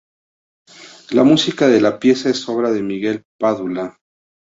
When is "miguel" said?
2.81-3.23